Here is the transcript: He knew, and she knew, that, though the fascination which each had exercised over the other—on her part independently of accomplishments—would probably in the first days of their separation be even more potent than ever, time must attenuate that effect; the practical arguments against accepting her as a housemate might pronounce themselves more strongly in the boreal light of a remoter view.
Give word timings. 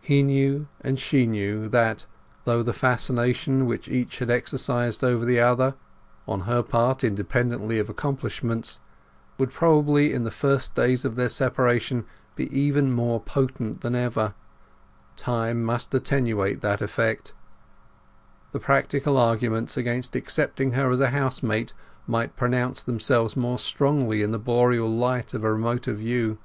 He 0.00 0.24
knew, 0.24 0.66
and 0.80 0.98
she 0.98 1.24
knew, 1.24 1.68
that, 1.68 2.06
though 2.46 2.64
the 2.64 2.72
fascination 2.72 3.64
which 3.64 3.88
each 3.88 4.18
had 4.18 4.28
exercised 4.28 5.04
over 5.04 5.24
the 5.24 5.38
other—on 5.38 6.40
her 6.40 6.64
part 6.64 7.04
independently 7.04 7.78
of 7.78 7.88
accomplishments—would 7.88 9.52
probably 9.52 10.12
in 10.12 10.24
the 10.24 10.32
first 10.32 10.74
days 10.74 11.04
of 11.04 11.14
their 11.14 11.28
separation 11.28 12.06
be 12.34 12.50
even 12.52 12.90
more 12.90 13.20
potent 13.20 13.82
than 13.82 13.94
ever, 13.94 14.34
time 15.14 15.62
must 15.62 15.94
attenuate 15.94 16.60
that 16.60 16.82
effect; 16.82 17.32
the 18.50 18.58
practical 18.58 19.16
arguments 19.16 19.76
against 19.76 20.16
accepting 20.16 20.72
her 20.72 20.90
as 20.90 20.98
a 20.98 21.10
housemate 21.10 21.72
might 22.08 22.34
pronounce 22.34 22.82
themselves 22.82 23.36
more 23.36 23.60
strongly 23.60 24.22
in 24.24 24.32
the 24.32 24.40
boreal 24.40 24.90
light 24.90 25.32
of 25.34 25.44
a 25.44 25.52
remoter 25.52 25.92
view. 25.92 26.38